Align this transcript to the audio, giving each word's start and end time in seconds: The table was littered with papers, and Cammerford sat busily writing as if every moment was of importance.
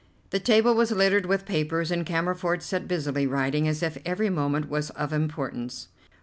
The 0.31 0.39
table 0.39 0.73
was 0.73 0.89
littered 0.91 1.27
with 1.27 1.45
papers, 1.45 1.91
and 1.91 2.03
Cammerford 2.03 2.63
sat 2.63 2.87
busily 2.87 3.27
writing 3.27 3.67
as 3.67 3.83
if 3.83 3.99
every 4.03 4.31
moment 4.31 4.67
was 4.67 4.89
of 4.89 5.13
importance. 5.13 5.89